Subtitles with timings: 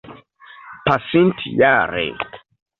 [0.85, 2.11] pasintjare